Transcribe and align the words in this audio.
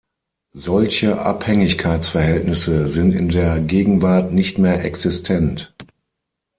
Solche 0.55 1.21
Abhängigkeitsverhältnisse 1.21 2.89
sind 2.89 3.13
in 3.13 3.29
der 3.29 3.59
Gegenwart 3.59 4.31
nicht 4.31 4.57
mehr 4.57 4.83
existent. 4.83 5.75